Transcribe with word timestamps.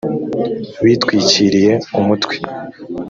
bitwikiriye 0.85 1.73
umutwe 1.99 2.35